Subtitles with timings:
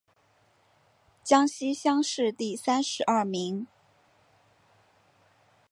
[1.23, 3.67] 江西乡试第三十二名。